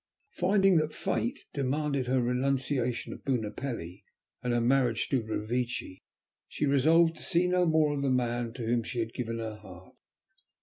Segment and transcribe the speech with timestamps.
[0.31, 4.03] Finding that Fate demanded her renunciation of Bunopelli,
[4.41, 6.01] and her marriage to Revecce,
[6.47, 9.57] she resolved to see no more of the man to whom she had given her
[9.57, 9.93] heart.